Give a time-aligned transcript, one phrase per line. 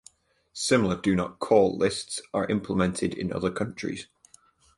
[0.55, 4.07] Similar do not call lists are implemented in other countries.